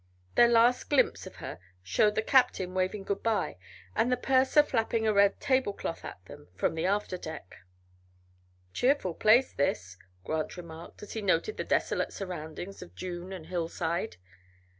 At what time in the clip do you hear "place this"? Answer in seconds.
9.13-9.97